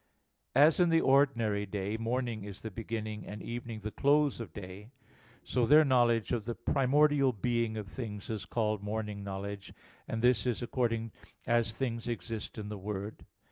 [0.55, 4.89] As in the ordinary day, morning is the beginning, and evening the close of day,
[5.43, 9.73] so, their knowledge of the primordial being of things is called morning knowledge;
[10.07, 11.11] and this is according
[11.45, 13.27] as things exist in the Word.